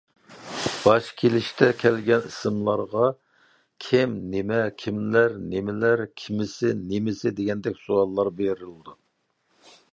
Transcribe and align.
باش 0.83 1.09
كېلىشتە 1.21 1.67
كەلگەن 1.81 2.25
ئىسىملارغا 2.29 3.09
«كىم، 3.89 4.17
نېمە، 4.31 4.59
كىملەر، 4.85 5.37
نېمىلەر، 5.53 6.05
كېمىسى، 6.25 6.75
نېمىسى» 6.91 7.37
دېگەندەك 7.41 7.81
سوئاللار 7.87 8.35
بېرىلىدۇ. 8.41 9.01